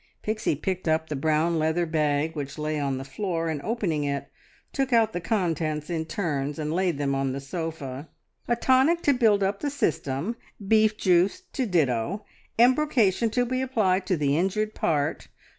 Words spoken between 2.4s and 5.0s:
lay on the floor, and opening it, took